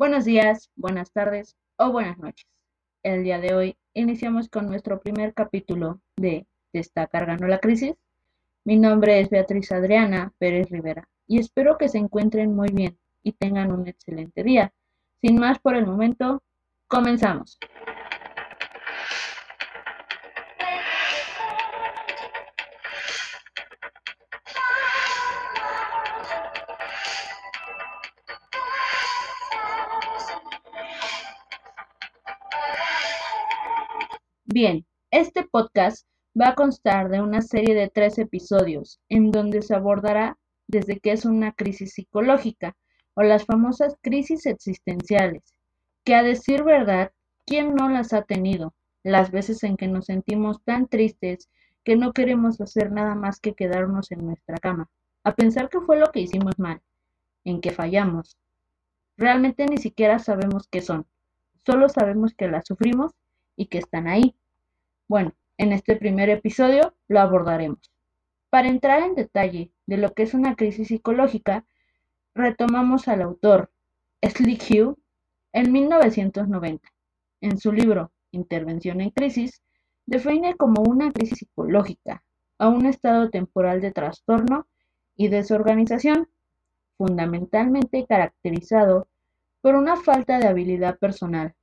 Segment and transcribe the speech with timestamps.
[0.00, 2.46] Buenos días, buenas tardes o buenas noches.
[3.02, 7.96] El día de hoy iniciamos con nuestro primer capítulo de ¿Te está cargando la crisis?
[8.64, 13.32] Mi nombre es Beatriz Adriana Pérez Rivera y espero que se encuentren muy bien y
[13.32, 14.72] tengan un excelente día.
[15.20, 16.42] Sin más por el momento,
[16.88, 17.58] comenzamos.
[34.52, 39.76] Bien, este podcast va a constar de una serie de tres episodios en donde se
[39.76, 42.76] abordará desde qué es una crisis psicológica
[43.14, 45.44] o las famosas crisis existenciales,
[46.02, 47.12] que a decir verdad,
[47.46, 48.74] ¿quién no las ha tenido?
[49.04, 51.48] Las veces en que nos sentimos tan tristes
[51.84, 54.90] que no queremos hacer nada más que quedarnos en nuestra cama,
[55.22, 56.82] a pensar que fue lo que hicimos mal,
[57.44, 58.36] en que fallamos.
[59.16, 61.06] Realmente ni siquiera sabemos qué son,
[61.64, 63.12] solo sabemos que las sufrimos
[63.54, 64.34] y que están ahí.
[65.10, 67.80] Bueno, en este primer episodio lo abordaremos.
[68.48, 71.66] Para entrar en detalle de lo que es una crisis psicológica,
[72.32, 73.72] retomamos al autor
[74.22, 74.96] Slick Hugh
[75.52, 76.88] en 1990.
[77.40, 79.64] En su libro Intervención en crisis,
[80.06, 82.22] define como una crisis psicológica
[82.58, 84.68] a un estado temporal de trastorno
[85.16, 86.28] y desorganización,
[86.96, 89.08] fundamentalmente caracterizado
[89.60, 91.56] por una falta de habilidad personal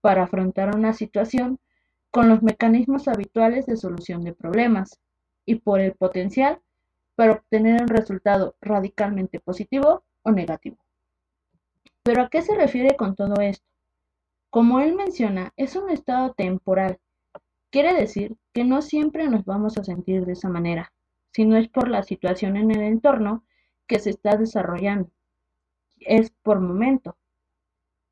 [0.00, 1.59] para afrontar una situación
[2.10, 4.98] con los mecanismos habituales de solución de problemas
[5.46, 6.60] y por el potencial
[7.14, 10.78] para obtener un resultado radicalmente positivo o negativo.
[12.02, 13.66] Pero ¿a qué se refiere con todo esto?
[14.48, 16.98] Como él menciona, es un estado temporal.
[17.70, 20.92] Quiere decir que no siempre nos vamos a sentir de esa manera,
[21.32, 23.44] sino es por la situación en el entorno
[23.86, 25.10] que se está desarrollando.
[26.00, 27.16] Es por momento,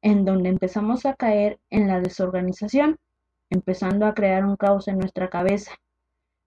[0.02, 2.98] en donde empezamos a caer en la desorganización
[3.50, 5.72] empezando a crear un caos en nuestra cabeza,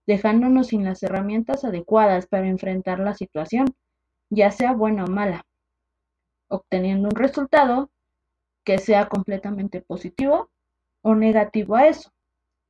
[0.06, 3.66] dejándonos sin las herramientas adecuadas para enfrentar la situación,
[4.30, 5.44] ya sea buena o mala,
[6.48, 7.90] obteniendo un resultado
[8.64, 10.50] que sea completamente positivo
[11.02, 12.12] o negativo a eso.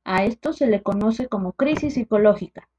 [0.03, 2.69] A esto se le conoce como crisis psicológica.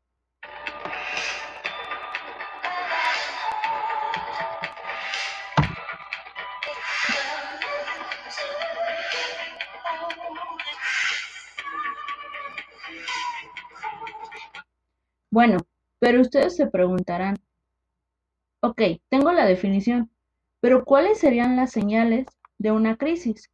[15.35, 15.57] Bueno,
[15.99, 17.35] pero ustedes se preguntarán,
[18.61, 20.09] ok, tengo la definición,
[20.61, 22.29] pero ¿cuáles serían las señales
[22.59, 23.51] de una crisis?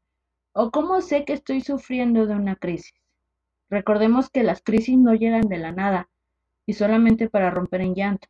[0.53, 2.93] ¿O cómo sé que estoy sufriendo de una crisis?
[3.71, 6.11] Recordemos que las crisis no llegan de la nada
[6.67, 8.29] y solamente para romper en llanto.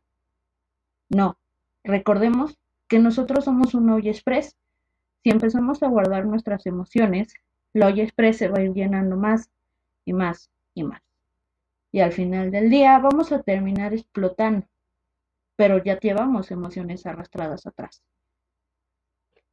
[1.09, 1.37] No,
[1.83, 2.57] recordemos
[2.87, 4.55] que nosotros somos un olla express.
[5.25, 7.33] Si empezamos a guardar nuestras emociones,
[7.73, 9.49] la olla express se va a ir llenando más
[10.05, 11.01] y más y más
[11.91, 14.67] y al final del día vamos a terminar explotando,
[15.55, 18.01] pero ya llevamos emociones arrastradas atrás.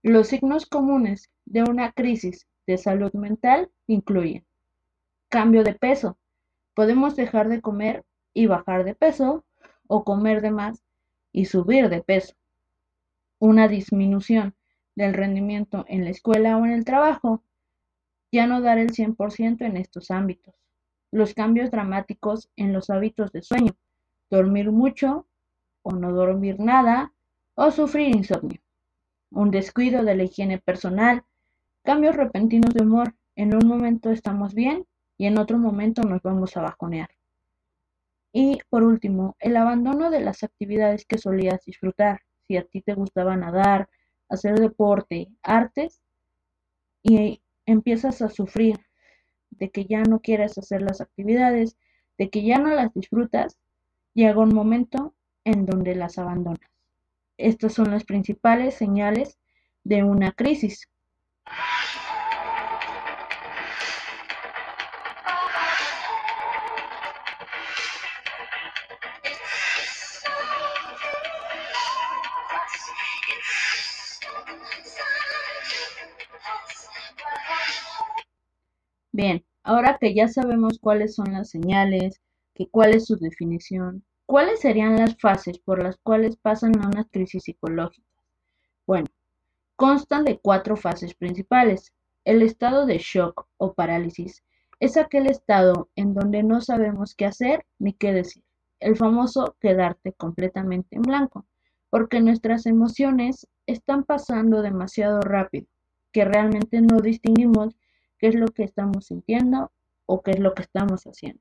[0.03, 4.47] Los signos comunes de una crisis de salud mental incluyen
[5.29, 6.19] cambio de peso.
[6.75, 9.45] Podemos dejar de comer y bajar de peso
[9.89, 10.85] o comer de más
[11.33, 12.35] y subir de peso.
[13.41, 14.55] Una disminución
[14.95, 17.43] del rendimiento en la escuela o en el trabajo.
[18.31, 20.55] Ya no dar el 100% en estos ámbitos
[21.11, 23.75] los cambios dramáticos en los hábitos de sueño,
[24.31, 25.27] dormir mucho
[25.83, 27.13] o no dormir nada
[27.55, 28.61] o sufrir insomnio,
[29.31, 31.25] un descuido de la higiene personal,
[31.83, 34.87] cambios repentinos de humor, en un momento estamos bien
[35.17, 37.11] y en otro momento nos vamos a bajonear.
[38.33, 42.21] Y por último, el abandono de las actividades que solías disfrutar.
[42.47, 43.89] Si a ti te gustaba nadar,
[44.29, 46.01] hacer deporte, artes,
[47.03, 48.79] y empiezas a sufrir
[49.59, 51.77] de que ya no quieres hacer las actividades,
[52.17, 53.59] de que ya no las disfrutas,
[54.15, 55.15] llega un momento
[55.45, 56.71] en donde las abandonas.
[57.37, 59.39] Estas son las principales señales
[59.85, 60.89] de una crisis.
[79.13, 82.23] Bien, Ahora que ya sabemos cuáles son las señales,
[82.55, 87.05] que cuál es su definición, ¿cuáles serían las fases por las cuales pasan a una
[87.05, 88.09] crisis psicológica?
[88.87, 89.09] Bueno,
[89.77, 91.93] constan de cuatro fases principales.
[92.25, 94.43] El estado de shock o parálisis
[94.81, 98.43] es aquel estado en donde no sabemos qué hacer ni qué decir.
[98.81, 101.45] El famoso quedarte completamente en blanco,
[101.91, 105.67] porque nuestras emociones están pasando demasiado rápido
[106.11, 107.77] que realmente no distinguimos
[108.19, 109.73] qué es lo que estamos sintiendo
[110.07, 111.41] o qué es lo que estamos haciendo.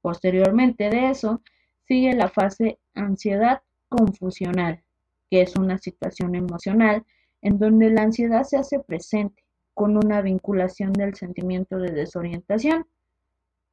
[0.00, 1.42] Posteriormente de eso,
[1.86, 4.82] sigue la fase ansiedad confusional,
[5.30, 7.04] que es una situación emocional
[7.42, 9.42] en donde la ansiedad se hace presente
[9.74, 12.86] con una vinculación del sentimiento de desorientación,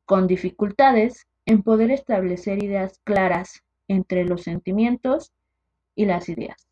[0.06, 5.34] con dificultades en poder establecer ideas claras entre los sentimientos
[5.96, 6.68] y las ideas,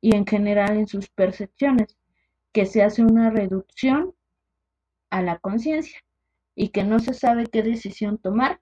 [0.00, 1.96] y en general en sus percepciones,
[2.52, 4.15] que se hace una reducción
[5.16, 5.98] a la conciencia
[6.54, 8.60] y que no se sabe qué decisión tomar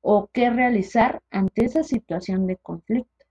[0.00, 3.26] o qué realizar ante esa situación de conflicto.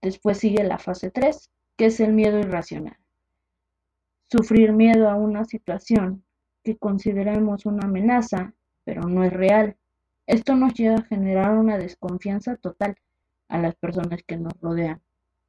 [0.00, 2.96] Después sigue la fase 3, que es el miedo irracional.
[4.30, 6.24] Sufrir miedo a una situación
[6.62, 8.54] que consideremos una amenaza,
[8.84, 9.76] pero no es real.
[10.26, 12.96] Esto nos lleva a generar una desconfianza total
[13.48, 15.02] a las personas que nos rodean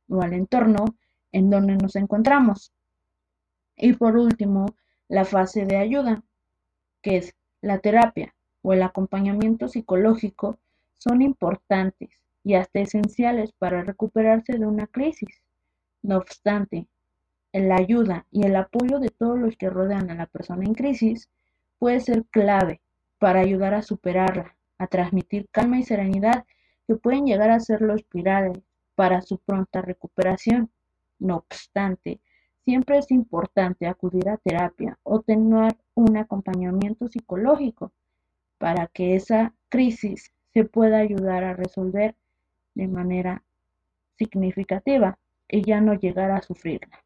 [0.09, 0.85] o al entorno
[1.31, 2.71] en donde nos encontramos.
[3.77, 4.67] Y por último,
[5.07, 6.23] la fase de ayuda,
[7.01, 10.57] que es la terapia o el acompañamiento psicológico,
[10.93, 12.09] son importantes
[12.43, 15.41] y hasta esenciales para recuperarse de una crisis.
[16.01, 16.87] No obstante,
[17.53, 21.29] la ayuda y el apoyo de todos los que rodean a la persona en crisis
[21.79, 22.81] puede ser clave
[23.17, 26.45] para ayudar a superarla, a transmitir calma y serenidad
[26.87, 28.59] que pueden llegar a ser los pilares
[28.95, 30.69] para su pronta recuperación.
[31.17, 32.19] No obstante,
[32.65, 37.93] siempre es importante acudir a terapia o tener un acompañamiento psicológico
[38.57, 42.15] para que esa crisis se pueda ayudar a resolver
[42.73, 43.43] de manera
[44.17, 47.04] significativa y ya no llegar a sufrirla.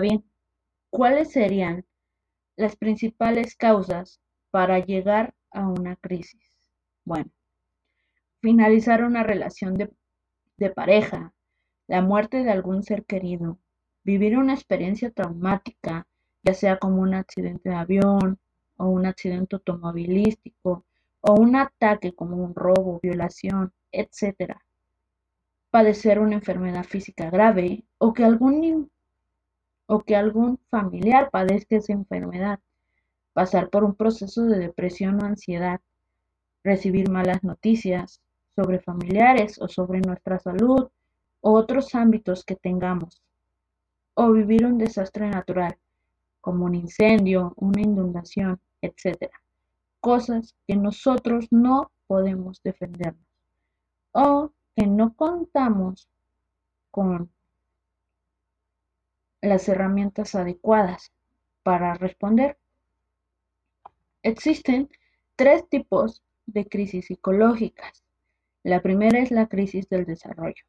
[0.00, 0.24] Bien,
[0.90, 1.84] ¿cuáles serían
[2.56, 6.42] las principales causas para llegar a una crisis?
[7.04, 7.30] Bueno,
[8.40, 9.90] finalizar una relación de,
[10.56, 11.32] de pareja,
[11.86, 13.58] la muerte de algún ser querido,
[14.04, 16.06] vivir una experiencia traumática,
[16.42, 18.38] ya sea como un accidente de avión
[18.76, 20.84] o un accidente automovilístico
[21.20, 24.56] o un ataque como un robo, violación, etc.
[25.70, 28.60] Padecer una enfermedad física grave o que algún
[29.90, 32.60] o que algún familiar padezca esa enfermedad,
[33.32, 35.80] pasar por un proceso de depresión o ansiedad,
[36.62, 38.20] recibir malas noticias
[38.54, 40.88] sobre familiares o sobre nuestra salud
[41.40, 43.22] o otros ámbitos que tengamos,
[44.12, 45.78] o vivir un desastre natural,
[46.42, 49.30] como un incendio, una inundación, etc.
[50.00, 53.26] Cosas que nosotros no podemos defendernos
[54.12, 56.08] o que no contamos
[56.90, 57.30] con
[59.48, 61.12] las herramientas adecuadas
[61.62, 62.58] para responder.
[64.22, 64.88] Existen
[65.36, 68.02] tres tipos de crisis psicológicas.
[68.62, 70.62] La primera es la crisis del desarrollo.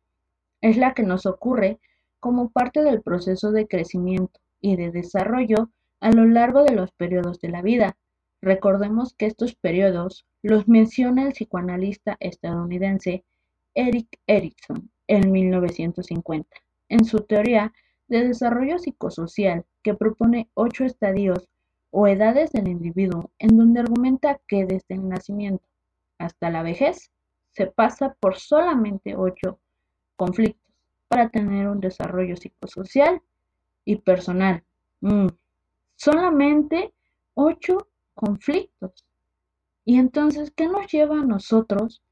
[0.62, 1.80] Es la que nos ocurre
[2.20, 5.70] como parte del proceso de crecimiento y de desarrollo
[6.00, 7.98] a lo largo de los periodos de la vida.
[8.42, 13.24] Recordemos que estos periodos los menciona el psicoanalista estadounidense
[13.74, 16.56] Eric Erickson en 1950
[16.90, 17.74] en su teoría
[18.10, 21.48] de desarrollo psicosocial que propone ocho estadios
[21.92, 25.64] o edades del individuo en donde argumenta que desde el nacimiento
[26.18, 27.12] hasta la vejez
[27.52, 29.60] se pasa por solamente ocho
[30.16, 30.62] conflictos
[31.08, 33.22] para tener un desarrollo psicosocial
[33.86, 34.64] y personal.
[35.02, 35.28] Mm,
[35.96, 36.94] solamente
[37.34, 39.06] ocho conflictos.
[39.86, 42.04] Y entonces, ¿qué nos lleva a nosotros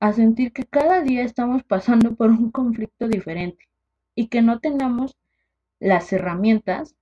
[0.00, 3.68] a sentir que cada día estamos pasando por un conflicto diferente
[4.14, 5.16] y que no tengamos
[5.84, 6.96] las herramientas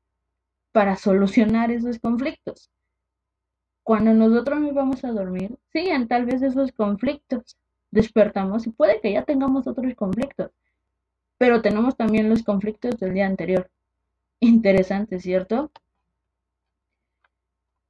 [0.72, 2.68] para solucionar esos conflictos.
[3.84, 7.56] Cuando nosotros nos vamos a dormir, siguen tal vez esos conflictos.
[7.92, 10.50] Despertamos y puede que ya tengamos otros conflictos,
[11.38, 13.70] pero tenemos también los conflictos del día anterior.
[14.40, 15.70] Interesante, ¿cierto?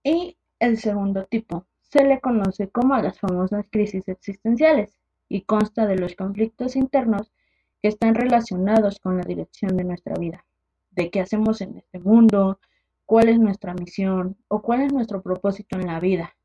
[0.05, 5.97] Y el segundo tipo se le conoce como las famosas crisis existenciales y consta de
[5.97, 7.33] los conflictos internos
[7.81, 10.45] que están relacionados con la dirección de nuestra vida
[10.93, 12.61] de qué hacemos en este mundo,
[13.07, 16.37] cuál es nuestra misión o cuál es nuestro propósito en la vida.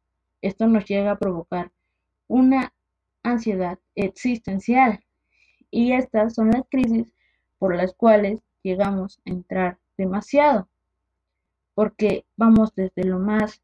[0.41, 1.71] Esto nos llega a provocar
[2.27, 2.73] una
[3.23, 4.99] ansiedad existencial
[5.71, 7.13] y estas son las crisis
[7.57, 10.69] por las cuales llegamos a entrar demasiado
[11.73, 13.61] porque vamos desde lo más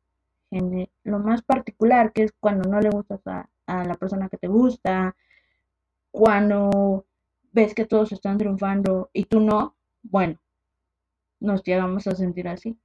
[1.03, 4.47] lo más particular que es cuando no le gustas a, a la persona que te
[4.47, 5.15] gusta
[6.11, 7.07] cuando
[7.51, 10.39] ves que todos están triunfando y tú no, bueno,
[11.43, 12.77] nos llegamos a sentir así.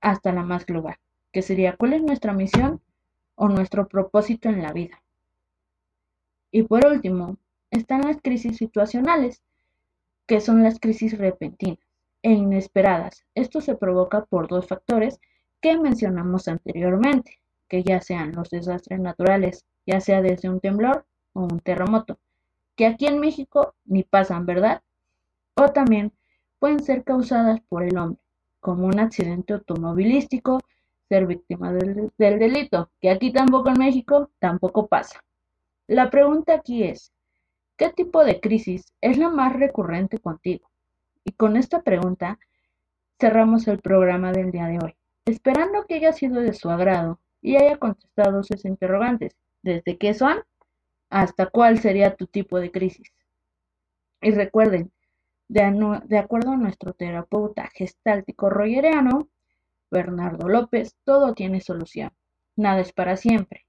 [0.00, 0.98] Hasta la más global,
[1.32, 2.82] que sería cuál es nuestra misión
[3.36, 5.00] o nuestro propósito en la vida.
[6.50, 7.36] Y por último,
[7.70, 9.42] están las crisis situacionales,
[10.26, 11.78] que son las crisis repentinas
[12.22, 13.24] e inesperadas.
[13.34, 15.20] Esto se provoca por dos factores
[15.60, 21.42] que mencionamos anteriormente, que ya sean los desastres naturales, ya sea desde un temblor o
[21.42, 22.18] un terremoto,
[22.76, 24.82] que aquí en México ni pasan, ¿verdad?
[25.54, 26.12] O también
[26.58, 28.20] pueden ser causadas por el hombre,
[28.60, 30.60] como un accidente automovilístico,
[31.08, 35.22] ser víctima del, del delito, que aquí tampoco en México tampoco pasa.
[35.86, 37.12] La pregunta aquí es,
[37.76, 40.68] ¿qué tipo de crisis es la más recurrente contigo?
[41.24, 42.38] Y con esta pregunta
[43.18, 47.56] cerramos el programa del día de hoy, esperando que haya sido de su agrado y
[47.56, 50.42] haya contestado sus interrogantes, desde qué son
[51.10, 53.12] hasta cuál sería tu tipo de crisis.
[54.20, 54.92] Y recuerden,
[55.48, 59.28] de, acuerdo a nuestro terapeuta gestáltico rogeriano,
[59.90, 62.12] Bernardo López, todo tiene solución.
[62.56, 63.66] Nada es para siempre.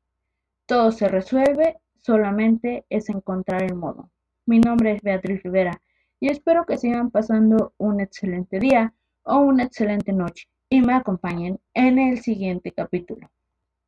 [0.65, 4.11] Todo se resuelve, solamente es encontrar el modo.
[4.45, 5.81] Mi nombre es Beatriz Rivera
[6.19, 8.93] y espero que sigan pasando un excelente día
[9.23, 13.31] o una excelente noche y me acompañen en el siguiente capítulo.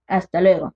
[0.08, 0.74] Hasta luego.